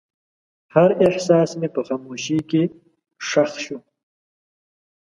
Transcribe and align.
هر 0.73 0.89
احساس 1.05 1.49
مې 1.59 1.69
په 1.75 1.81
خاموشۍ 1.87 2.39
کې 2.49 2.63
ښخ 3.27 3.51
شو. 3.65 3.77